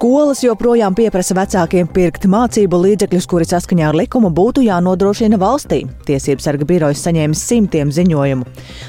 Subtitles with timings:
[0.00, 5.82] Skolas joprojām pieprasa vecākiem pirkt mācību līdzekļus, kuri saskaņā ar likumu būtu jānodrošina valstī.
[6.08, 8.46] Tiesības sarga birojas saņēmis simtiem ziņojumu.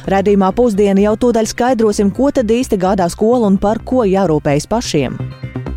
[0.08, 5.20] Radījumā pusdiena jau tūdaļ skaidrosim, ko tad īsti gādā skola un par ko jārūpējas pašiem.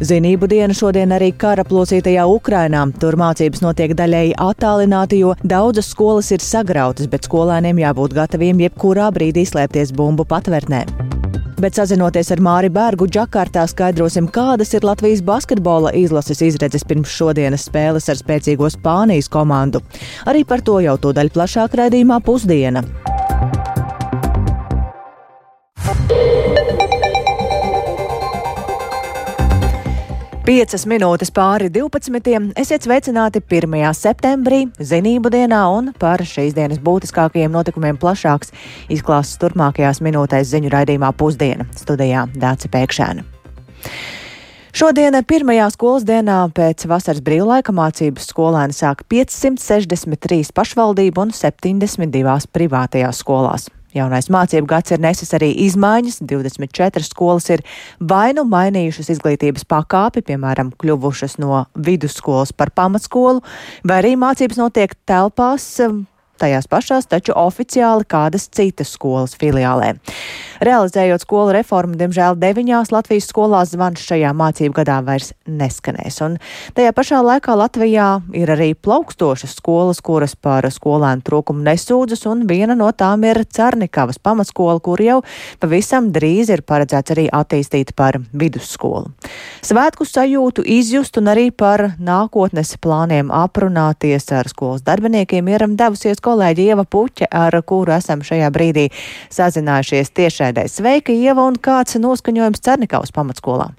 [0.07, 2.85] Zinību diena šodien arī kara plosītajā Ukrainā.
[3.03, 9.11] Tur mācības notiek daļēji attālināti, jo daudzas skolas ir sagrautas, bet skolēniem jābūt gataviem jebkurā
[9.19, 10.85] brīdī slēpties bumbu patvērtnē
[11.61, 17.69] bet sazinoties ar Māri Bērgu Džakartā skaidrosim, kādas ir Latvijas basketbola izlases izredzes pirms šodienas
[17.71, 19.83] spēles ar spēcīgo Spānijas komandu.
[20.31, 22.85] Arī par to jau tūdaļ plašāk raidījumā pusdiena.
[30.45, 32.51] Piecas minūtes pāri 12.
[32.61, 33.79] Esiet sveicināti 1.
[33.97, 38.53] septembrī, zinību dienā, un par šīs dienas būtiskākajiem notikumiem plašāks
[38.93, 43.25] izklāsts turpmākajās minūtēs ziņu raidījumā pusdiena studijā Dāca Pēkšēna.
[44.77, 53.25] Šodien, pirmajā skolas dienā pēc vasaras brīvlaika mācības skolēni sāk 563 pašvaldību un 72 privātajās
[53.25, 53.71] skolās.
[53.95, 56.21] Jaunais mācību gads ir nesis arī izmaiņas.
[56.27, 57.63] 24 skolas ir
[58.01, 63.45] vai nu mainījušas izglītības pakāpi, piemēram, kļuvušas no vidusskolas par pamatskolu,
[63.87, 65.69] vai arī mācības notiek telpās
[66.41, 69.95] tajās pašās, taču oficiāli kādas citas skolas filiālē.
[70.65, 76.21] Realizējot skolu reformu, diemžēl deviņās Latvijas skolās zvans šajā mācību gadā vairs neskanēs.
[76.25, 76.39] Un
[76.77, 82.77] tajā pašā laikā Latvijā ir arī plaukstošas skolas, kuras par skolēnu trūkumu nesūdzas, un viena
[82.79, 85.21] no tām ir Cernikavas pamatskola, kur jau
[85.61, 89.13] pavisam drīz ir paredzēts arī attīstīt par vidusskolu.
[89.65, 96.69] Svētku sajūtu izjust un arī par nākotnes plāniem aprunāties ar skolas darbiniekiem ir devusies kolēģi
[96.73, 98.89] Ieva Puķe, ar kuru esam šajā brīdī
[99.35, 100.67] sazinājušies tiešraidē.
[100.73, 103.73] Sveika, Ieva, un kāds noskaņojums Cernikavas pamatskolā?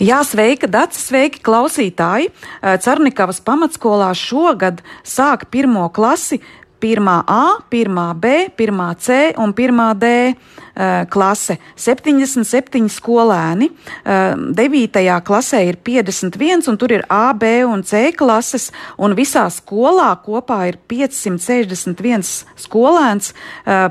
[0.00, 2.30] Jā, sveika, Dārts, sveiki, klausītāji!
[2.80, 6.38] Cernikavas pamatskolā šogad sāk pirmo klasi
[6.80, 8.26] 1A, 1B,
[8.56, 10.34] 1C un 1D
[10.80, 13.68] Eh, klase, 77 skolēni,
[14.06, 15.00] 9.
[15.02, 20.14] Eh, klasē ir 51, un tur ir A, B un C klases, un visā skolā
[20.24, 23.34] kopā ir 561 skolēns.
[23.66, 23.88] Eh,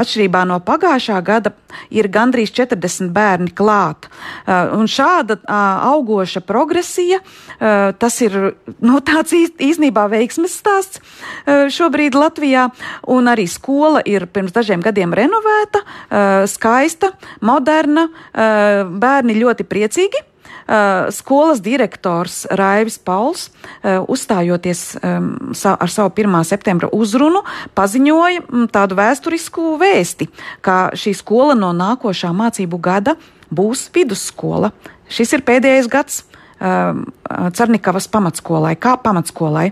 [0.00, 1.52] atšķirībā no pagājušā gada
[1.90, 4.08] ir gandrīz 40 bērni klāt.
[4.48, 7.20] Un šāda augoša progresija,
[7.58, 11.00] tas ir nu, tāds īstenībā veiksmes stāsts
[11.46, 12.68] šobrīd Latvijā,
[13.06, 15.82] un arī skola ir pirms dažiem gadiem renovēta.
[15.82, 20.24] Eh, skaista, moderna, eh, bērni ļoti priecīgi.
[20.68, 23.46] Uh, skolas direktors Raivis Pauls,
[23.82, 26.44] uzstājoties ar savu 1.
[26.44, 27.40] septembra uzrunu,
[27.72, 30.28] paziņoja um, tādu vēsturisku vēsti,
[30.60, 33.16] ka šī skola no nākošā mācību gada
[33.48, 34.74] būs vidusskola.
[35.08, 36.20] Šis ir pēdējais gads
[36.58, 39.68] Cernikavas pamatskolai, kā pamatskolai.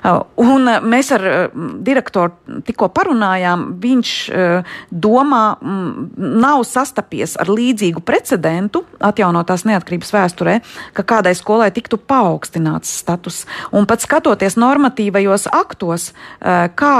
[0.00, 6.06] Uh, un mēs ar uh, direktoru tikko parunājām, viņš uh, domā, mm,
[6.40, 10.54] nav sastapies ar līdzīgu precedentu atjaunotās neatkarības vēsturē,
[10.94, 13.42] ka kādai skolai tiktu paaugstināts status.
[13.74, 16.10] Un pat skatoties normatīvajos aktos,
[16.40, 16.94] kā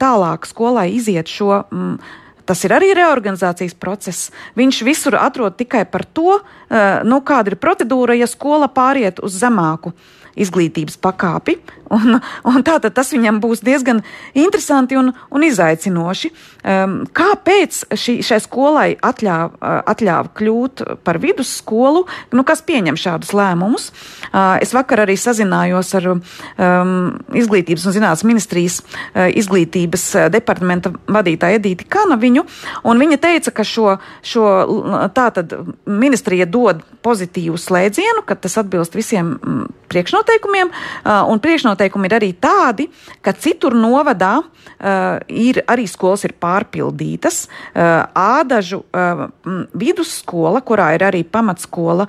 [0.00, 1.96] tālāk skolai iziet šo mm,
[2.44, 4.30] Tas ir arī reorganizācijas process.
[4.58, 9.40] Viņš visur atrod tikai par to, eh, nu, kāda ir procedūra, ja skola pāriet uz
[9.40, 9.92] zemāku
[10.36, 11.58] izglītības pakāpi.
[11.94, 12.16] Un,
[12.48, 14.00] un tātad tas viņam būs diezgan
[14.34, 16.30] interesanti un, un izaicinoši.
[16.64, 22.06] Um, kāpēc šī, šai skolai atļāva, atļāva kļūt par vidusskolu?
[22.34, 23.90] Nu, kas pieņem šādus lēmumus?
[24.30, 26.96] Uh, es vakar arī sazinājos ar um,
[27.36, 32.46] Izglītības un zinātnes ministrijas uh, izglītības departamenta vadītāju Edīti Kanaviņu,
[32.88, 34.48] un viņa teica, ka šo, šo
[35.14, 35.52] tātad
[35.84, 39.34] ministrija dod pozitīvu slēdzienu, ka tas atbilst visiem
[40.24, 40.70] priekšnoteikumiem,
[41.28, 42.88] un priekšnoteikumi ir arī tādi,
[43.22, 44.42] ka citur novadā
[45.28, 47.48] ir arī skolas ir pārpildītas.
[47.74, 48.84] Ādažu
[49.74, 52.06] vidusskola, kurā ir arī pamatskola,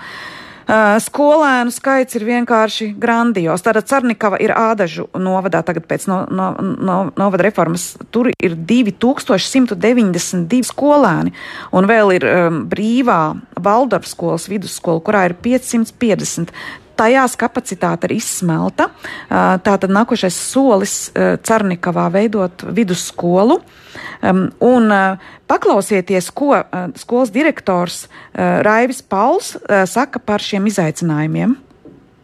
[0.65, 3.61] skolēnu skaits ir vienkārši grandios.
[3.61, 7.93] Tātad Cernikava ir ādažu novadā, tagad pēc no, no, no, novada reformas.
[8.09, 11.37] Tur ir 2192 skolēni,
[11.69, 16.49] un vēl ir um, brīvā Valdorf skolas vidusskola, kurā ir 550
[16.97, 18.89] tajās kapacitāte ir izsmelta.
[19.29, 23.59] Tātad nākošais solis Cernikavā veidot vidusskolu.
[24.25, 24.95] Un
[25.47, 26.55] paklausieties, ko
[26.99, 28.05] skolas direktors
[28.35, 29.53] Raivis Pauls
[29.91, 31.59] saka par šiem izaicinājumiem.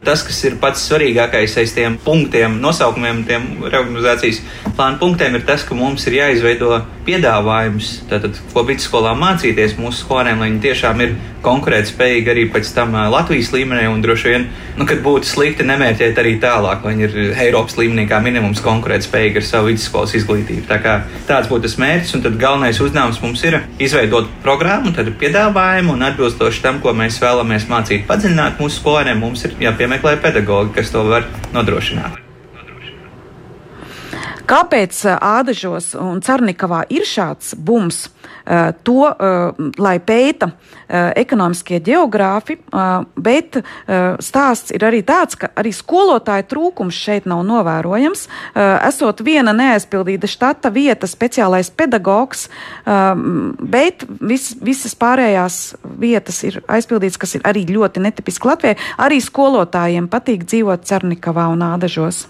[0.02, 4.40] Tas, kas ir pats svarīgākais aiz tiem punktiem, nosaukumiem, tiem reorganizācijas
[4.74, 10.42] plānu punktiem, ir tas, ka mums ir jāizveido piedāvājums, tātad, ko vidusskolā mācīties mūsu skolēniem,
[10.42, 11.16] lai viņi tiešām ir
[11.46, 16.36] konkurētspējīgi arī pēc tam Latvijas līmenī un droši vien, nu, kad būtu slikti nemērķēt arī
[16.44, 20.66] tālāk, lai viņi ir Eiropas līmenī kā minimums konkurētspējīgi ar savu vidusskolas izglītību.
[20.70, 20.98] Tā kā
[21.30, 26.10] tāds būtu tas mērķis, un tad galvenais uzdevums mums ir izveidot programmu, tad piedāvājumu un
[26.12, 31.08] atbilstoši tam, ko mēs vēlamies mācīt, padziļināt mūsu skolēniem, mums ir jāpiemeklē pedagogi, kas to
[31.10, 31.26] var
[31.56, 32.31] nodrošināt.
[34.52, 38.10] Kāpēc Ādažos un Cernikavā ir šāds bums?
[38.84, 39.04] To,
[39.80, 40.50] lai pēta
[40.92, 42.58] ekonomiskie geogrāfi,
[43.16, 43.60] bet
[44.20, 48.26] stāsts ir arī tāds, ka arī skolotāju trūkums šeit nav novērojams.
[48.90, 52.50] Esot viena neaizpildīta štata vieta, speciālais pedagogs,
[53.62, 55.62] bet vis, visas pārējās
[56.02, 58.80] vietas ir aizpildītas, kas ir arī ļoti netipiski Latvijai.
[59.00, 62.26] Arī skolotājiem patīk dzīvot Cernikavā un Ādažos.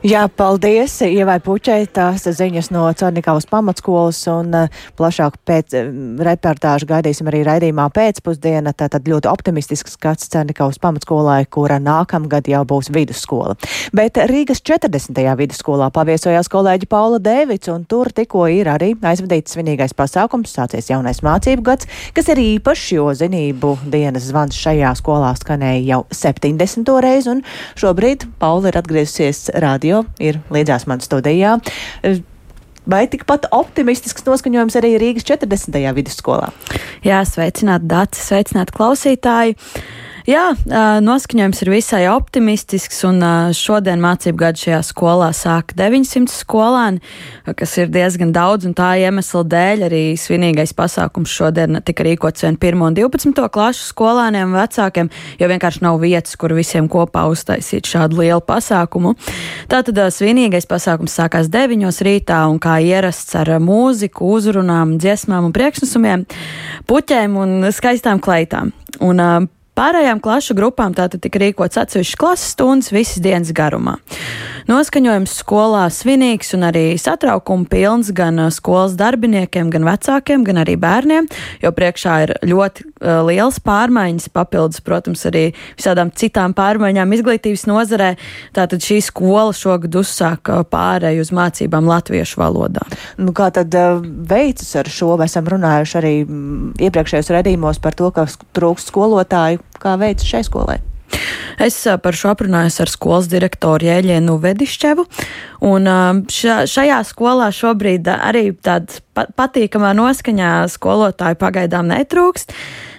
[0.00, 1.84] Jā, paldies Ievai Puķei.
[1.92, 5.90] Tās ziņas no Cernikavas pamatskolas un uh, plašāk pēc uh,
[6.24, 8.72] reportāžu gaidīsim arī raidījumā pēcpusdiena.
[8.72, 13.58] Tātad ļoti optimistisks skats Cernikavas pamatskolai, kura nākamgad jau būs vidusskola.
[13.92, 15.20] Bet Rīgas 40.
[15.42, 21.20] vidusskolā paviesojās kolēģi Paula Dēvids un tur tikko ir arī aizvadīts svinīgais pasākums, sācies jaunais
[21.20, 26.96] mācību gads, kas ir īpašs, jo zinību dienas zvans šajā skolā skanēja jau 70.
[27.04, 27.44] reizi un
[27.76, 31.58] šobrīd Paula ir atgriezusies radio radio ir līdzās man studijā.
[32.90, 35.76] Vai tikpat optimistisks noskaņojums arī Rīgas 40.
[35.94, 36.48] vidusskolā?
[37.04, 39.56] Jā, sveicināt Dācis, sveicināt klausītāji.
[40.30, 40.52] Jā,
[41.02, 43.18] noskaņojums ir visai optimistisks, un
[43.56, 47.00] šodien mācību gadu šajā skolā sāk 900 skolēni,
[47.58, 52.60] kas ir diezgan daudz, un tā iemesla dēļ arī svinīgais pasākums šodien tika rīkots vien
[52.62, 55.10] 1 un 12 klašu skolēniem un vecākiem,
[55.40, 59.16] jo vienkārši nav vietas, kur visiem kopā uztaisīt šādu lielu pasākumu.
[59.72, 66.28] Tātad svinīgais pasākums sākās 9 rītā, un kā ierasts ar mūziku, uzrunām, dziesmām un priekšnesumiem,
[66.86, 68.70] puķēm un skaistām kleitām.
[69.00, 69.50] Un,
[69.80, 73.94] Pārējām klašu grupām tātad tika rīkots atsevišķas klases stundas visas dienas garumā.
[74.68, 80.76] Noskaņojums skolā svinīgs un arī satraukuma pilns gan uh, skolas darbiniekiem, gan vecākiem, gan arī
[80.84, 81.30] bērniem,
[81.64, 88.10] jo priekšā ir ļoti liels pārmaiņas, papildus, protams, arī visādām citām pārmaiņām izglītības nozarē.
[88.56, 92.84] Tātad šī skola šogad uzsāka pārēju uz mācībām latviešu valodā.
[93.20, 95.14] Nu, kā tad uh, veicas ar šo?
[95.20, 100.44] Mēs esam runājuši arī mm, iepriekšējos redījumos par to, ka trūkst skolotāju kā veids šai
[100.46, 100.80] skolai?
[101.60, 105.04] Es par šo aprunājos ar skolas direktoru Jēļienu Vedišķevu,
[105.68, 105.88] un
[106.32, 112.54] ša, šajā skolā šobrīd arī tāda patīkamā noskaņā skolotāju pagaidām netrūkst.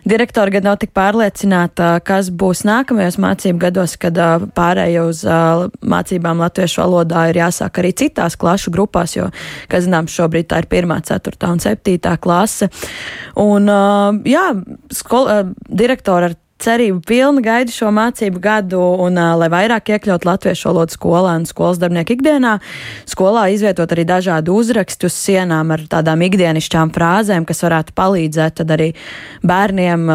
[0.07, 4.17] Direktori gan nav tik pārliecināta, kas būs nākamajos mācību gados, kad
[4.57, 5.21] pārējo uz
[5.93, 9.29] mācībām latviešu valodā ir jāsāk arī citās klašu grupās, jo,
[9.69, 12.71] kā zinām, šobrīd tā ir 1, 4 un 7 klase.
[13.41, 13.69] Un,
[14.25, 14.47] jā,
[14.95, 15.29] skol,
[15.69, 21.49] direktori ar cerību pilni gaida šo mācību gadu, un, lai vairāk iekļaut latviešu valodu skolēnu
[21.49, 22.57] skolas darbinieku ikdienā,
[23.09, 28.91] skolā izvietot arī dažādu uzrakstu uz sienām ar tādām ikdienišķām frāzēm, kas varētu palīdzēt arī
[29.47, 30.07] bērniem,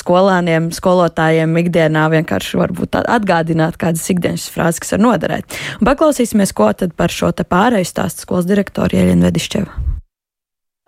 [0.00, 5.60] skolēniem, skolotājiem ikdienā vienkārši varbūt atgādināt kādas ikdienas frāzes, kas var noderēt.
[5.80, 9.99] Un paklausīsimies, ko tad par šo te pārēju stāsta skolas direktora Ieļina Vedišķeva.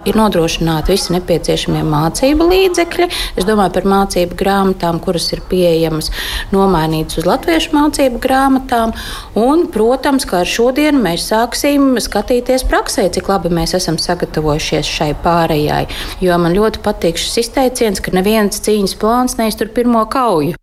[0.02, 3.06] Ir nodrošināti visi nepieciešamie mācību līdzekļi.
[3.38, 6.11] Es domāju par mācību grāmatām, kuras ir pieejamas,
[6.50, 8.94] nomainītas uz latviešu mācību grāmatām.
[9.38, 15.12] Un, protams, kā ar šodienu mēs sāksim skatīties praksē, cik labi mēs esam sagatavojušies šai
[15.23, 15.85] pārējai.
[16.25, 20.59] Jo man ļoti patīk šis izteiciens, ka neviens cīņas plāns neiztur pirmo kauju.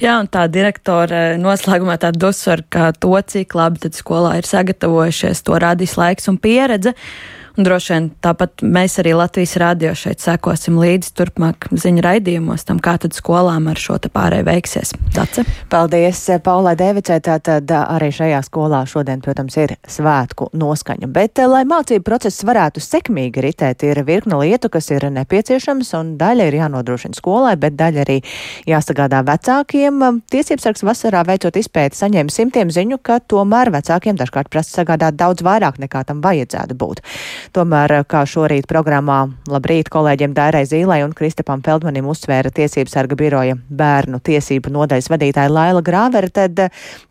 [0.00, 5.58] Jā, un tā direktore noslēgumā tādu uzsver, ka to, cik labi skolā ir sagatavojušies, to
[5.60, 6.94] radīs laiks un pieredze.
[7.60, 12.94] Droši vien tāpat mēs arī Latvijas rādio šeit sekosim līdzi turpmāk ziņu raidījumos tam, kā
[13.02, 14.94] tad skolām ar šo pārēju veiksies.
[15.12, 15.44] Dace?
[15.68, 17.18] Paldies Paulai Devicai.
[17.20, 21.10] Tātad arī šajā skolā šodien, protams, ir svētku noskaņa.
[21.12, 26.48] Bet, lai mācību process varētu sekmīgi ritēt, ir virkne lietu, kas ir nepieciešams, un daļa
[26.48, 28.18] ir jānodrošina skolai, bet daļa arī
[28.70, 30.00] jāsagādā vecākiem.
[30.32, 35.44] Tiesības sargs vasarā veicot izpēti saņēma simtiem ziņu, ka tomēr vecākiem dažkārt prasa sagādāt daudz
[35.44, 37.04] vairāk nekā tam vajadzētu būt.
[37.50, 43.56] Tomēr, kā šorīt programmā Labrīt kolēģiem Dairai Zīlai un Kristapam Feldmanim uzsvēra tiesības sarga biroja
[43.58, 46.60] bērnu tiesību nodaļas vadītāja Laila Grāvera, tad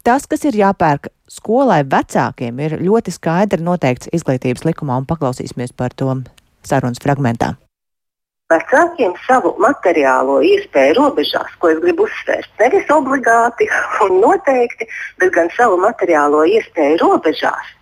[0.07, 5.91] tas, kas ir jāpērk skolai vecākiem, ir ļoti skaidri noteikts izglītības likumā un paklausīsimies par
[5.91, 6.21] to
[6.63, 7.57] sarunas fragmentā.
[8.49, 13.67] Vecākiem savu materiālo iespēju robežās, ko es gribu uzsvērt, nevis obligāti
[14.07, 14.87] un noteikti,
[15.19, 17.75] bet gan savu materiālo iespēju robežās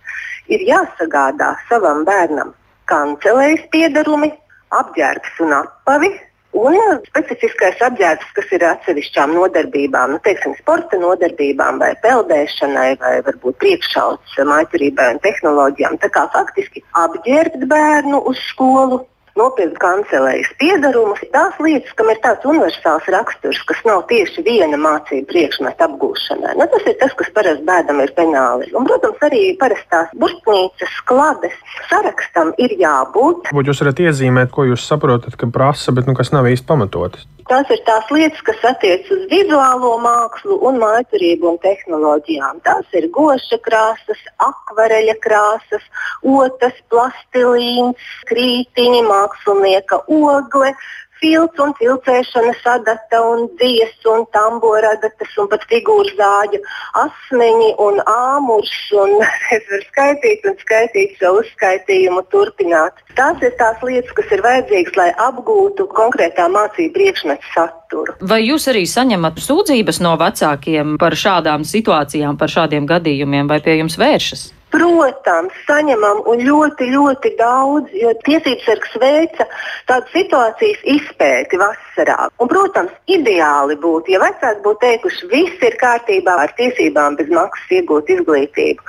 [0.52, 2.54] ir jāsagādā savam bērnam
[2.88, 4.32] kancelējas piedarumi,
[4.74, 6.14] apģērbs un apavi.
[6.58, 6.74] Un
[7.04, 14.38] specifiskais apģērbs, kas ir atsevišķām nodarbībām, nu, teiksim, sporta nodarbībām, vai peldēšanai, vai varbūt priekšauts
[14.48, 15.98] maiturībai un tehnoloģijām.
[16.00, 19.02] Tā kā faktiski apģērbt bērnu uz skolu
[19.38, 25.28] nopirkt kancelējas piedarumus, tās lietas, kam ir tāds universāls raksturs, kas nav tieši viena mācību
[25.30, 26.56] priekšmeta apgūšanai.
[26.58, 28.70] Nu, tas ir tas, kas parasti bērnam ir penāli.
[28.74, 31.56] Un, protams, arī parastās burtnīcas, klades
[31.88, 33.48] sarakstam ir jābūt.
[33.50, 37.28] Varbūt jūs varat iezīmēt, ko jūs saprotat, ka prasa, bet nu, kas nav īsti pamatotas.
[37.48, 42.58] Tās ir tās lietas, kas attiecas uz vizuālo mākslu un mākslību un tehnoloģijām.
[42.66, 45.86] Tās ir goša krāsas, akvareļa krāsas,
[46.28, 50.74] otas, plastilīns, krītiņi, mākslinieka ogle,
[51.20, 56.60] filts un filcēšanas adata un dzies un tambora adatas un pat figūru zāģu
[57.02, 59.16] asmeņi un āmurs un
[59.56, 63.02] es varu skaitīt un skaitīt šo uzskaitījumu turpināt.
[63.18, 68.18] Tās ir tās lietas, kas ir vajadzīgas, lai apgūtu konkrētā mācību priekšmetu saturu.
[68.20, 73.80] Vai jūs arī saņemat sūdzības no vecākiem par šādām situācijām, par šādiem gadījumiem, vai pie
[73.80, 74.48] jums vēršas?
[74.74, 79.46] Protams, saņemam un ļoti, ļoti daudz, jo tiesības sargs veica
[79.88, 82.28] tādu situācijas izpēti vasarā.
[82.36, 87.74] Un, protams, ideāli būtu, ja vecāki būtu teikuši, viss ir kārtībā ar tiesībām bez maksas
[87.80, 88.84] iegūt izglītību.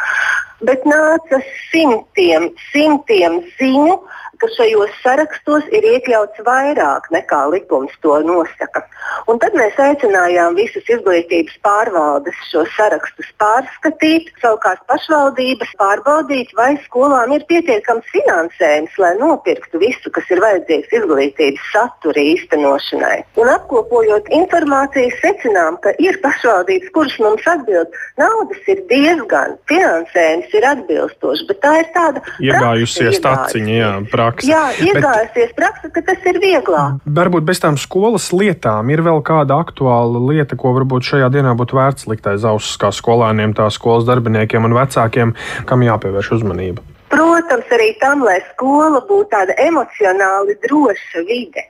[0.66, 1.40] Bet nāca
[1.70, 4.00] simtiem, simtiem ziņu,
[4.40, 8.86] ka šajos sarakstos ir iekļauts vairāk nekā likums to nosaka.
[9.32, 17.34] Un tad mēs aicinājām visas izglītības pārvaldes šos sarakstus pārskatīt, savukārt pašvaldības pārbaudīt, vai skolām
[17.36, 23.18] ir pietiekams finansējums, lai nopirktu visu, kas ir vajadzīgs izglītības satura īstenošanai.
[23.40, 30.70] Un apkopojot informāciju, secinām, ka ir pašvaldības, kuras mums atbild, naudas ir diezgan, finansējums ir
[30.74, 34.50] atbilstošs, bet tā ir tāda iegājusies taciņa, jā, praksa praksa.
[34.50, 37.00] Jā, iegājusies bet, praksa, ka tas ir vieglāk.
[37.20, 41.78] Varbūt bez tām skolas lietām ir vēl kāda aktuāla lieta, ko varbūt šajā dienā būtu
[41.80, 46.86] vērts likt aiz auss kā skolēniem, tā skolas darbiniekiem un vecākiem, kam jāpievērš uzmanība.
[47.10, 51.66] Protams, arī tam, lai skola būtu tāda emocionāli droša vide.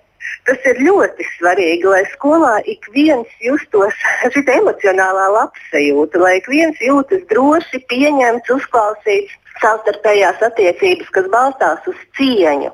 [0.49, 3.93] Tas ir ļoti svarīgi, lai skolā ik viens justos
[4.33, 11.99] šī emocionālā labsajūta, lai ik viens jūtas droši, pieņemts, uzklausīts savstarpējās attiecības, kas balstās uz
[12.17, 12.71] cieņu.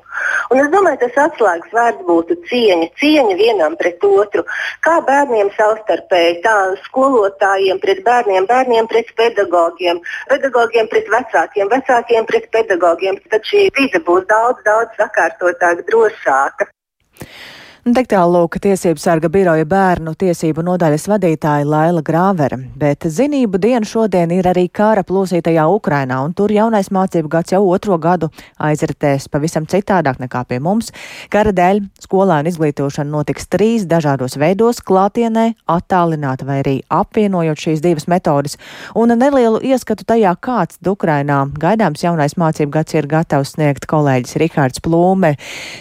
[0.54, 4.46] Un es domāju, tas atslēgas vārds būtu cieņa, cieņa vienam pret otru.
[4.86, 6.54] Kā bērniem savstarpēji, tā
[6.86, 13.20] skolotājiem pret bērniem, bērniem pret pedagogiem, pedagogiem pret vecākiem, vecākiem pret pedagogiem.
[13.34, 16.70] Tad šī vide būs daudz, daudz sakārtotāka, drošāka.
[17.86, 24.32] Tik tālāk tiesību sarga biroja bērnu tiesību nodaļas vadītāja Laila Grāvere, bet zinību diena šodien
[24.34, 28.26] ir arī kāra plosītajā Ukrainā, un tur jaunais mācību gads jau otro gadu
[28.58, 30.90] aizritēs pavisam citādāk nekā pie mums.
[31.30, 38.08] Kara dēļ skolēnu izglītošana notiks trīs dažādos veidos- klātienē, attālināti vai arī apvienojot šīs divas
[38.10, 38.58] metodes,
[38.96, 44.80] un nelielu ieskatu tajā, kāds Ukrainā gaidāms jaunais mācību gads ir gatavs sniegt kolēģis Rihards
[44.80, 45.36] Plūme.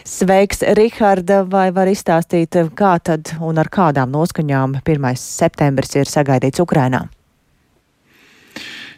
[0.06, 5.12] Sveiks, Riharda, vai var izstāstīt, kā tad un ar kādām noskaņām 1.
[5.20, 7.06] septembris ir sagaidīts Ukrainā?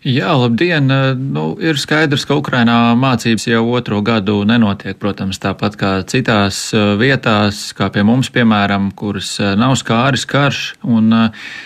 [0.08, 0.88] Jā, labdien!
[1.36, 7.74] Nu, ir skaidrs, ka Ukrainā mācības jau otro gadu nenotiek, protams, tāpat kā citās vietās,
[7.76, 11.12] kā pie mums, piemēram, kuras nav skāris karš, un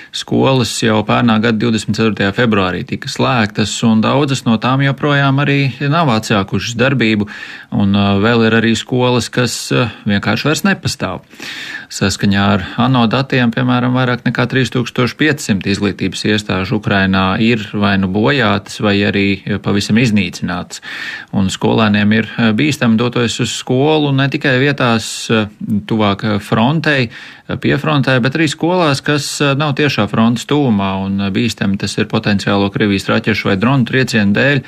[0.10, 2.32] skolas jau pērnā gada 24.
[2.34, 7.30] februārī tika slēgtas, un daudzas no tām joprojām arī nav atsākušas darbību,
[7.78, 7.94] un
[8.26, 9.60] vēl ir arī skolas, kas
[10.10, 11.22] vienkārši vairs nepastāv.
[11.94, 18.80] Saskaņā ar ANO datiem, piemēram, vairāk nekā 3500 izglītības iestāžu Ukrainā ir vai nu bojātas,
[18.84, 19.26] vai arī
[19.64, 20.82] pavisam iznīcinātas.
[21.36, 25.28] Un skolēniem ir bīstami doties uz skolu ne tikai vietās
[25.88, 27.10] tuvāk frontei,
[27.52, 29.28] piefrontē, bet arī skolās, kas
[29.60, 34.66] nav tiešā frontes tūmā, un bīstami tas ir potenciālo Krievijas raķešu vai dronu triecienu dēļ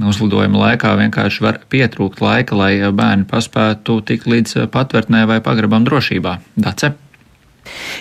[0.00, 6.38] uzlidojuma laikā vienkārši var pietrūkt laika, lai bērni paspētu tikt līdz patvērtnē vai pagrabam drošībā.
[6.56, 6.94] Dace?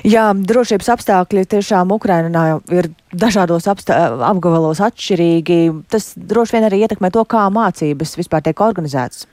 [0.07, 5.59] Jā, drošības apstākļi tiešām Ukrainā ir dažādos apgabalos atšķirīgi.
[5.91, 9.27] Tas droši vien arī ietekmē to, kā mācības vispār tiek organizētas.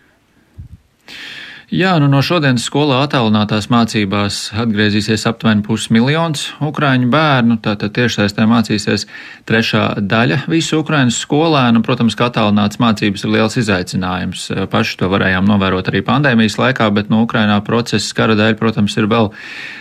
[1.67, 7.57] Jā, nu no šodienas skolā attālinātās mācībās atgriezīsies aptuveni pusmiljons ukrāņu bērnu.
[7.65, 9.09] Tātad tiešsaistē mācīsies
[9.51, 11.83] trešā daļa visu Ukraiņas skolēnu.
[11.83, 14.47] Protams, ka attālināts mācības ir liels izaicinājums.
[14.71, 19.11] Paši to varējām novērot arī pandēmijas laikā, bet no Ukrainā process kara dēļ, protams, ir
[19.11, 19.33] vēl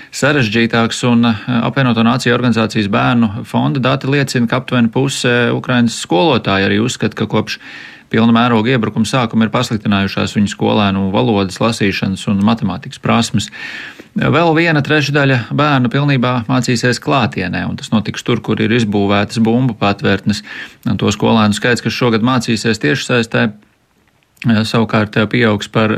[0.09, 1.29] sarežģītāks, un
[1.61, 7.29] apvienoto nāciju organizācijas bērnu fonda dati liecina, ka aptuveni puse Ukraiņas skolotāji arī uzskata, ka
[7.29, 7.59] kopš
[8.15, 13.49] pilna mēroga iebrukuma sākuma ir pasliktinājušās viņu skolēnu valodas, lasīšanas un matemātikas prasmes.
[14.15, 19.75] Vēl viena trešdaļa bērnu pilnībā mācīsies klātienē, un tas notiks tur, kur ir izbūvētas bumbu
[19.75, 20.39] patvērtnes.
[20.87, 23.49] To skolēnu skaits, kas šogad mācīsies tiešsaistē,
[24.43, 25.93] savukārt pieaugs par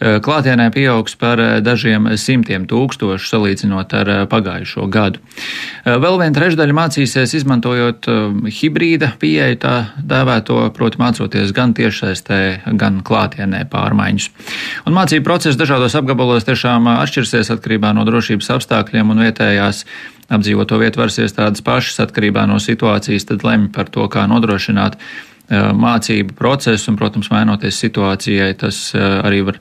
[0.00, 5.20] klātienē pieaugs par dažiem simtiem tūkstošu salīdzinot ar pagājušo gadu.
[5.84, 8.08] Vēl viena trešdaļa mācīsies izmantojot
[8.48, 12.40] hibrīda pieeju tā dēvēto, proti mācoties gan tiešsaistē,
[12.80, 14.30] gan klātienē pārmaiņas.
[14.88, 19.84] Un mācību process dažādos apgabalos tiešām atšķirsies atkarībā no drošības apstākļiem un vietējās
[20.30, 24.96] apdzīvoto vietu varas iestādes pašas atkarībā no situācijas, tad lemj par to, kā nodrošināt
[25.50, 29.58] mācību procesu, un, protams, mainoties situācijai, tas arī var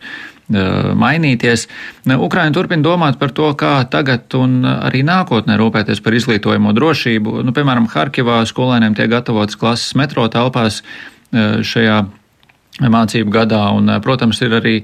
[0.50, 1.68] mainīties.
[2.10, 7.42] Ukraina turpina domāt par to, kā tagad un arī nākotnē rūpēties par izglītojumu drošību.
[7.46, 10.82] Nu, piemēram, Harkivā skolēniem tiek gatavotas klases metro telpās
[11.30, 12.00] šajā
[12.80, 14.76] mācību gadā, un, protams, ir arī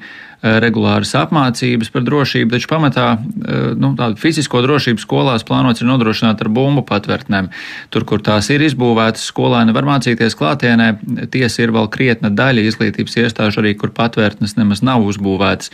[0.45, 5.87] Eh, regulāras apmācības par drošību, taču pamatā eh, nu, tādu fizisko drošību skolās plānots ir
[5.89, 7.47] nodrošināt ar bumbu patvērtnēm.
[7.89, 10.91] Tur, kur tās ir izbūvētas, skolēni var mācīties klātienē.
[11.33, 15.71] Tiesa ir vēl krietna daļa izglītības iestāžu arī, kur patvērtnes nemaz nav uzbūvētas.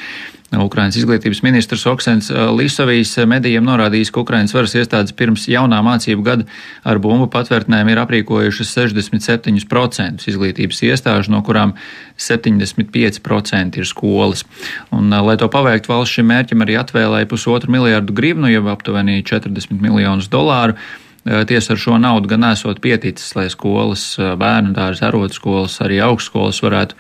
[0.60, 6.26] Ukrainas izglītības ministrs Oksens eh, Lisovijs medijiem norādījis, ka Ukrainas varas iestādes pirms jaunā mācību
[6.26, 6.48] gada
[6.84, 11.76] ar bumbu patvērtnēm ir aprīkojušas 67% izglītības iestāžu, no kurām
[12.20, 14.44] 75% ir skolas.
[14.92, 19.80] Un, lai to paveiktu, valsts šim mērķim arī atvēlēja pusotru miljardu grivnu, jau aptuveni 40
[19.80, 20.76] miljonus dolāru.
[21.22, 26.98] Tiesa ar šo naudu gan nesot pieticis, lai skolas, bērnu dārza, arotskolas, arī augstskolas varētu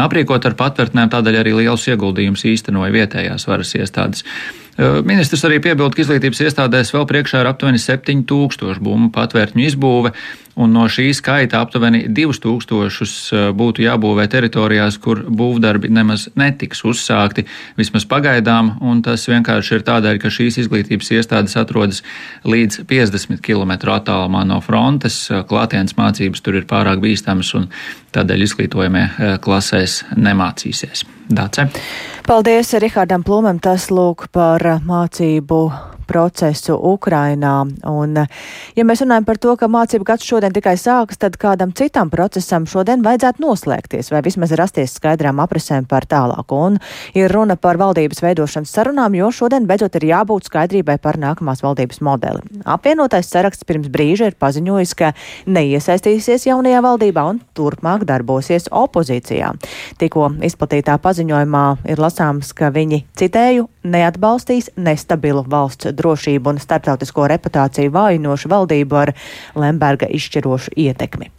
[0.00, 4.26] aprīkot ar patvērtnēm, tādēļ arī liels ieguldījums īstenoja vietējās varas iestādes.
[4.80, 10.12] Ministrs arī piebilda, ka izglītības iestādēs vēl priekšā ir aptuveni 7000 bumbu patvērtņu izbūve,
[10.56, 17.44] un no šī skaita aptuveni 2000 būtu jābūvē teritorijās, kur būvdarbi nemaz netiks uzsākti,
[17.76, 22.00] vismaz pagaidām, un tas vienkārši ir tādēļ, ka šīs izglītības iestādes atrodas
[22.48, 27.68] līdz 50 km attālumā no frontes, klātienes mācības tur ir pārāk bīstamas, un
[28.16, 29.08] tādēļ izglītojamie
[29.44, 31.04] klasēs nemācīsies.
[31.36, 31.68] Dāce.
[32.26, 35.62] Paldies Rihardam Plumam, tas lūk par mācību
[36.12, 37.54] procesu Ukrainā.
[37.88, 38.18] Un,
[38.76, 42.66] ja mēs runājam par to, ka mācību gads šodien tikai sākas, tad kādam citam procesam
[42.68, 46.58] šodien vajadzētu noslēgties vai vismaz rasties skaidrām apresēm par tālāku.
[46.68, 46.78] Un
[47.16, 52.02] ir runa par valdības veidošanas sarunām, jo šodien beidzot ir jābūt skaidrībai par nākamās valdības
[52.04, 52.44] modeli.
[52.68, 55.12] Apvienotais saraksts pirms brīža ir paziņojis, ka
[55.48, 59.54] neiesaistīsies jaunajā valdībā un turpmāk darbosies opozīcijā.
[60.02, 67.94] Tikko izplatītā paziņojumā ir lasāms, ka viņi, citēju, neatbalstīs nestabilu valsts drošību un starptautisko reputāciju
[67.94, 69.14] vājinošu valdību ar
[69.54, 71.30] Lemberga izšķirošu ietekmi.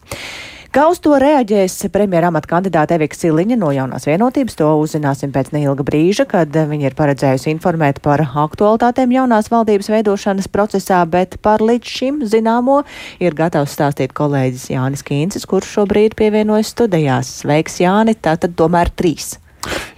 [0.74, 5.52] Kā uz to reaģēs premjera amata kandidāte Evika Siliņa no jaunās vienotības, to uzzināsim pēc
[5.54, 11.62] neilga brīža, kad viņa ir paredzējusi informēt par aktualitātēm jaunās valdības veidošanas procesā, bet par
[11.62, 12.80] līdz šim zināmo
[13.22, 17.30] ir gatavs stāstīt kolēģis Jānis Kīncis, kurš šobrīd pievienojas studijās.
[17.44, 19.36] Sveiks, Jāni, tātad tomēr trīs.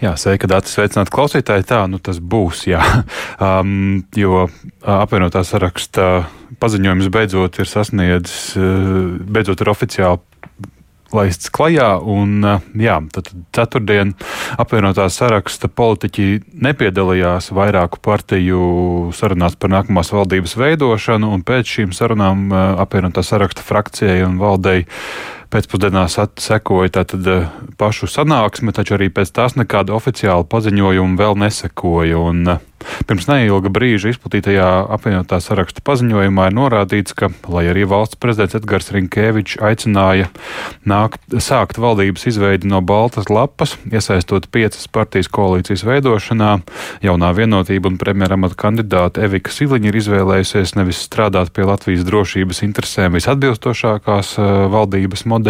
[0.02, 1.68] Jā, sveika, dati sveicināt klausītāji.
[1.70, 2.84] Tā, nu tas būs, jā.
[3.36, 4.46] Um, jo
[4.80, 6.24] apvienotā saraksta
[6.62, 8.54] paziņojums beidzot ir sasniedzis,
[9.28, 10.22] beidzot ir oficiāli
[11.16, 11.90] laists klajā.
[12.00, 12.40] Un,
[12.80, 14.14] jā, tad ceturtdien
[14.62, 16.28] apvienotā saraksta politiķi
[16.66, 18.62] nepiedalījās vairāku partiju
[19.16, 24.86] sarunās par nākamās valdības veidošanu, un pēc šīm sarunām apvienotā saraksta frakcijai un valdei
[25.56, 32.20] pēcpusdienā sekoja tātad eh, pašu sanāksme, taču arī pēc tās nekāda oficiāla paziņojuma vēl nesekoja.
[32.20, 32.63] Un, uh,
[33.06, 38.91] Pirms neilga brīža izplatītajā apvienotā saraksta paziņojumā ir norādīts, ka, lai arī valsts prezidents Edgars
[38.94, 40.30] Rinkēvičs aicināja
[40.88, 46.52] nākt, sākt valdības izveidi no baltas lapas, iesaistot piecas partijas koalīcijas veidošanā,
[47.06, 53.18] jaunā vienotība un premjeramata kandidāte Evika Siliņa ir izvēlējusies nevis strādāt pie Latvijas drošības interesēm
[53.18, 55.45] visatbilstošākās uh, valdības modeļa,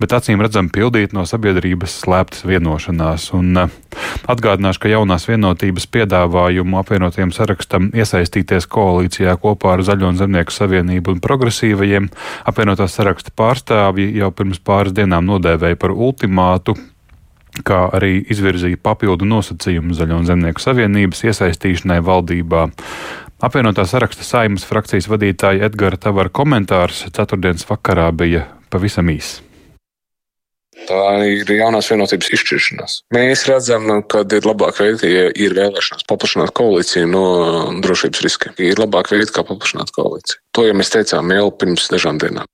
[0.00, 3.30] bet acīm redzam pildīt no sabiedrības slēptas vienošanās.
[3.38, 10.20] Un, uh, atgādināšu, ka jaunās vienotības piedāvājumu apvienotiem sarakstam iesaistīties koalīcijā kopā ar Zaļo un
[10.20, 12.10] Zemnieku savienību un progresīvajiem.
[12.50, 16.76] Apvienotās saraksta pārstāvji jau pirms pāris dienām nodēvēja par ultimātu
[17.66, 22.68] kā arī izvirzīja papildu nosacījumu Zaļo un Zemnieku savienības iesaistīšanai valdībā.
[23.38, 29.42] Apvienotā saraksta saimas frakcijas vadītāja Edgara Tavara komentārs ceturtdienas vakarā bija pavisam īss.
[30.88, 32.92] Tā ir jaunās vienotības izšķiršanās.
[33.12, 37.24] Mēs redzam, ka ir labāk veidi, ja ir vēlēšanās paplašināt koalīciju no
[37.84, 38.54] drošības riskiem.
[38.62, 40.40] Ir labāk veidi, kā paplašināt koalīciju.
[40.56, 42.48] To jau mēs teicām jau pirms dažām dienām.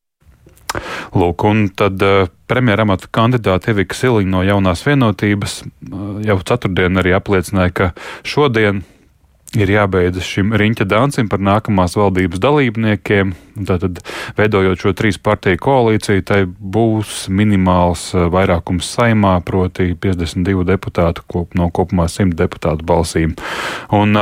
[1.14, 7.14] Lūk, un tad uh, premjeramata kandidāte Evika Siliņa no jaunās vienotības uh, jau ceturtdien arī
[7.14, 7.90] apliecināja, ka
[8.26, 8.82] šodien
[9.58, 13.34] ir jābeidzas šim riņķa dancim par nākamās valdības dalībniekiem.
[13.68, 14.00] Tātad,
[14.38, 21.70] veidojot šo trīs partiju koalīciju, tai būs minimāls vairākums saimā, proti 52 deputātu kop, no
[21.74, 23.36] kopumā 100 deputātu balsīm.
[23.94, 24.18] Un,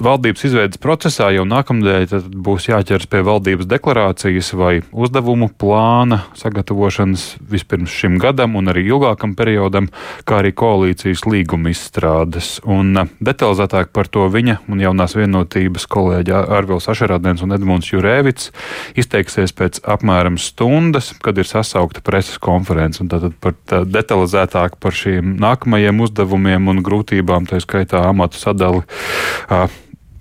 [0.00, 7.92] Valdības izveidas procesā jau nākamnedēļ būs jāķers pie valdības deklarācijas vai uzdevumu plāna sagatavošanas vispirms
[7.92, 9.90] šim gadam un arī ilgākam periodam,
[10.24, 12.62] kā arī koalīcijas līguma izstrādes.
[12.64, 18.54] Un detalizētāk par to viņa un jaunās vienotības kolēģi Arvils Ašerādens un Edmunds Jurēvits
[18.96, 23.04] izteiksies pēc apmēram stundas, kad ir sasaukta preses konference.
[23.04, 28.86] Tātad par tā detalizētāk par šiem nākamajiem uzdevumiem un grūtībām, tā skaitā amatu sadali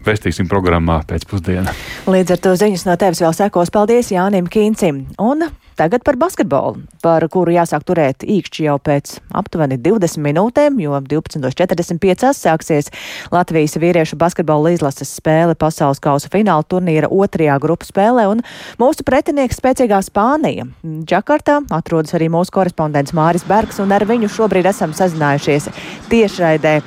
[0.10, 1.70] Vestīsim programmā pēcpusdienā.
[2.10, 3.70] Līdz ar to ziņas no tevis vēl sekos.
[3.74, 5.04] Paldies Jānim Kīncim.
[5.22, 5.46] Un
[5.78, 12.34] tagad par basketbolu, par kuru jāsāk turēt īkšķi jau pēc aptuveni 20 minūtēm, jo 12.45
[12.40, 12.90] sāksies
[13.32, 18.44] Latvijas vīriešu basketbola izlases spēle pasaules kausa fināla turnīra otrajā grupu spēlē, un
[18.82, 20.66] mūsu pretinieks spēcīgā Spānija.
[20.84, 25.70] Džakartā atrodas arī mūsu korespondents Māris Bergs, un ar viņu šobrīd esam sazinājušies
[26.10, 26.80] tiešraidē.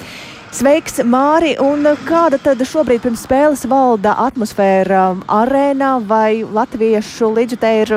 [0.52, 1.54] Sveiks, Māri!
[1.64, 7.94] Un kāda tad šobrīd pirms spēles valda atmosfēra arēnā vai latviešu līdzjutē ir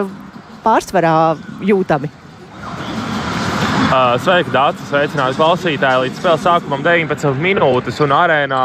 [0.63, 1.35] pārsvarā
[1.67, 2.07] jūtami?
[3.85, 4.87] Uh, sveiki, Dārts!
[4.87, 6.05] Sveicināti klausītāji!
[6.05, 8.63] Līdz spēles sākumam 19 minūtes, un arēnā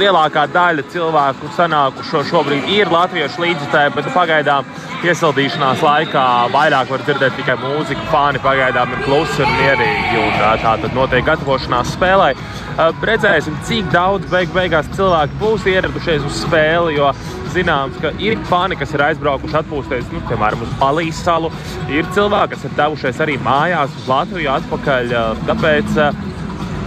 [0.00, 4.68] lielākā daļa cilvēku sanākušo šobrīd ir latviešu līdzjutēji, bet pagaidām
[5.00, 8.04] iesildīšanās laikā vairāk var dzirdēt tikai mūziku.
[8.12, 12.34] Fāni pagaidām ir klusi un mierīgi, un tā tad notiek gatavošanās spēlē.
[12.80, 17.10] Redzēsim, cik daudz beig beigās cilvēki būs ieradušies uz spēli, jo
[17.52, 21.50] zināms, ka ir fani, kas ir aizbraukuši atpūsties, nu, piemēram, uz Balijas salu.
[21.92, 25.12] Ir cilvēki, kas ir devušies arī mājās uz Latviju atpakaļ.
[25.50, 25.98] Tāpēc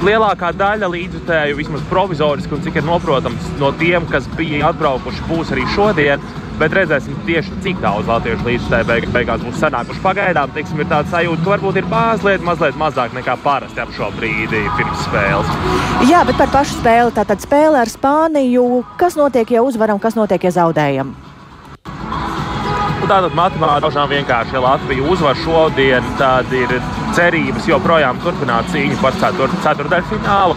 [0.07, 5.53] lielākā daļa līdzjutēju, vismaz provizoriski, un cik ir noprotams, no tiem, kas bija atbraukuši, būs
[5.53, 6.25] arī šodien.
[6.59, 10.03] Bet redzēsim tieši, cik daudz latviešu līdzstājā beig beigās būs sanākuši.
[10.03, 14.11] Pagaidām tiksim, ir tāds sajūta, ka varbūt ir mazliet, mazliet mazāk nekā parasti ap šo
[14.19, 15.49] brīdi pirms spēles.
[16.11, 17.15] Jā, bet par pašu spēli.
[17.17, 18.83] Tātad spēle ar Spāniju.
[19.01, 21.15] Kas notiek, ja uzvaram, kas notiek, ja zaudējam?
[23.03, 26.71] Nu, tātad matemātiski vienkārši, ja Latvija uzvar šodien, tad ir
[27.17, 30.55] cerības joprojām turpināt cīņu par ceturdaļfinālu.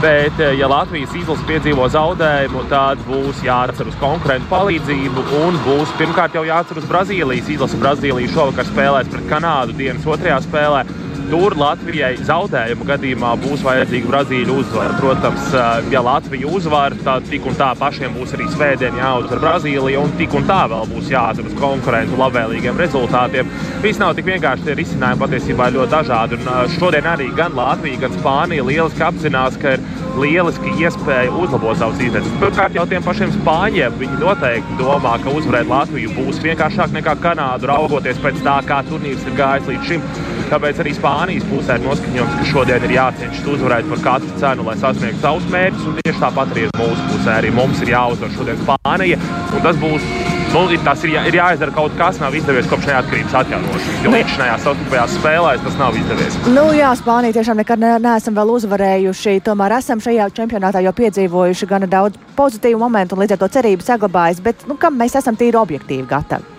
[0.00, 6.36] Bet, ja Latvijas izlase piedzīvo zaudējumu, tad būs jāatcer uz konkurentu palīdzību un būs pirmkārt
[6.36, 7.80] jau jāatcer uz Brazīlijas izlasi.
[7.80, 10.84] Brazīlija šovakar spēlēs pret Kanādu dienas otrajā spēlē.
[11.26, 14.94] Tur Latvijai zaudējuma gadījumā būs vajadzīga Brazīļu uzvara.
[15.00, 15.48] Protams,
[15.90, 20.36] ja Latvija uzvar, tad tik un tā pašiem būs arī svētdien jāuzvar Brazīlija, un tik
[20.38, 23.50] un tā vēl būs jāatcer uz konkurentu labvēlīgiem rezultātiem.
[23.82, 26.38] Viss nav tik vienkārši, tie risinājumi patiesībā ir ļoti dažādi.
[26.38, 29.84] Un šodien arī gan Latvija, gan Spānija lieliski apzinās, ka ir
[30.22, 32.38] lieliski iespēja uzlabot savus izdevumus.
[32.40, 37.72] Pirmkārt, jau tiem pašiem spāņiem viņi noteikti domā, ka uzvarēt Latviju būs vienkāršāk nekā Kanādu,
[37.72, 40.10] raugoties pēc tā, kā turnīrs ir gājis līdz šim.
[40.50, 44.78] Tāpēc arī Spānijas pusē ir noskaņojums, ka šodien ir jācenšas uzvarēt par katru cenu, lai
[44.80, 46.00] sasniegtu savus mērķus.
[46.02, 47.36] Tieši tāpat arī ir mūsu pusē.
[47.40, 49.20] Arī mums ir jāuzvar šodien Spānija.
[49.66, 50.10] Tas būs
[50.56, 53.98] Nu, tas ir, jā, ir jāizdara kaut kas, nav izdevies kopš neatkarības atjaunošanas.
[54.06, 56.38] Jo līdz šajā savstarpējās spēlēs tas nav izdevies.
[56.54, 59.36] Nu, jā, Spānija tiešām nekad ne, neesam vēl uzvarējuši.
[59.44, 63.84] Tomēr esam šajā čempionātā jau piedzīvojuši gana daudz pozitīvu momentu un līdz ar to cerību
[63.84, 64.44] saglabājis.
[64.48, 66.55] Bet nu, kam mēs esam tīri objektīvi gatavi?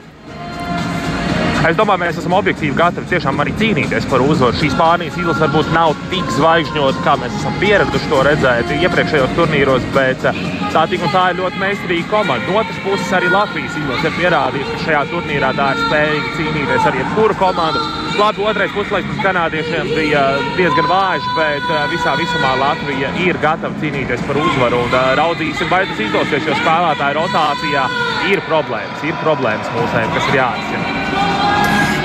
[1.66, 4.56] Es domāju, mēs esam objektīvi gatavi tiešām arī cīnīties par uzvaru.
[4.60, 9.88] Šī Spānijas izlase varbūt nav tik zvaigžņota, kā mēs esam pieraduši to redzēt iepriekšējos turnīros,
[9.96, 10.42] bet eh,
[10.76, 12.46] tā tik un tā ir ļoti meistarīga komanda.
[12.46, 16.88] No otras puses, arī Latvijas izlase ir pierādījusi, ka šajā turnīrā tā ir spējīga cīnīties
[16.92, 17.82] ar jebkuru komandu.
[18.18, 20.24] Labi, otrais puslaiks kanādiešiem bija
[20.60, 24.86] diezgan vājš, bet eh, visā visumā Latvija ir gatava cīnīties par uzvaru.
[24.86, 27.90] Un, raudzīsim, vai tas izdosies, jo spēlētāju rotācijā
[28.30, 30.97] ir problēmas, ir problēmas mūsējiem, kas ir jāatrisina.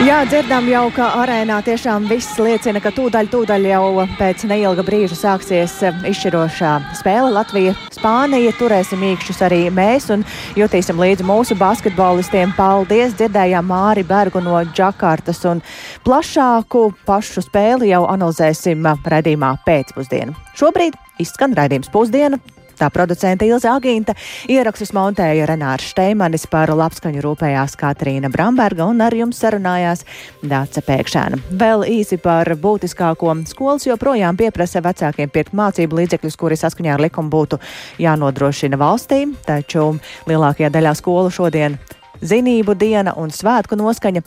[0.03, 3.83] Jā, dzirdam jau, ka arēnā tiešām viss liecina, ka tūdaļ, tūdaļ jau
[4.19, 5.77] pēc neilga brīža sāksies
[6.11, 7.77] izšķirošā spēle Latvija.
[7.95, 10.25] Spānija turēsim īkšķus arī mēs un
[10.59, 12.51] jutīsim līdzi mūsu basketbolistiem.
[12.57, 13.15] Paldies!
[13.15, 15.63] Dzirdējām Māri Bergu no Džakartas un
[16.03, 20.35] plašāku pašu spēli jau analizēsim redzījumā pēcpusdienu.
[20.59, 22.43] Šobrīd izskan raidījums pusdiena.
[22.83, 24.17] Tā producente Ilza Agīnta
[24.51, 30.03] ierakstus montēja Renārs Šteimanis par labskaņu rūpējās Katrīna Bramberga un ar jums sarunājās
[30.43, 31.39] Dāca Pēkšēna.
[31.63, 37.31] Vēl īsi par būtiskāko skolas joprojām pieprasa vecākiem pirkt mācību līdzekļus, kuri saskaņā ar likumu
[37.31, 37.63] būtu
[38.03, 39.93] jānodrošina valstī, taču
[40.27, 41.79] lielākajā daļā skolu šodien
[42.23, 44.23] zinību diena un svētku noskaņa.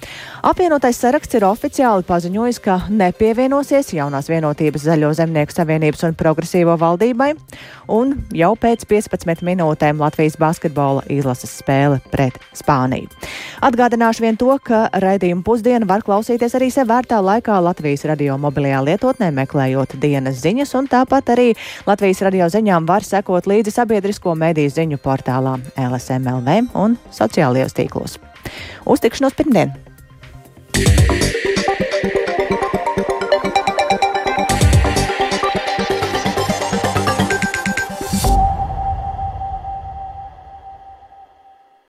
[0.45, 7.31] Apvienotais saraksts ir oficiāli paziņojis, ka nepievienosies jaunās vienotības Zaļo zemnieku savienības un progresīvo valdībai,
[7.91, 13.09] un jau pēc 15 minūtēm Latvijas basketbola izlases spēle pret Spāniju.
[13.65, 18.83] Atgādināšu vien to, ka raidījumu pusdienu var klausīties arī sev vērtā laikā Latvijas radio mobilajā
[18.85, 21.49] lietotnē, meklējot dienas ziņas, un tāpat arī
[21.87, 27.84] Latvijas radio ziņām var sekot līdzi sabiedrisko mediju ziņu portālā LSMLV un sociālajos tīklos.
[28.85, 29.73] Uz tikšanos pirmdien!